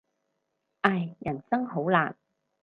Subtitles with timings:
[0.81, 2.17] 唉，人生好難。